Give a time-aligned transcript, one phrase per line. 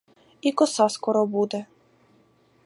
[0.41, 1.65] І коса скоро буде!